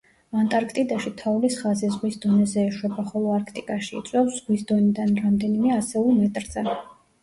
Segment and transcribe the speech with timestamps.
[0.43, 6.71] ანტარქტიდაში თოვლის ხაზი ზღვის დონეზე ეშვება, ხოლო არქტიკაში იწევს ზღვის დონიდან რამდენიმე ასეულ მეტრზე.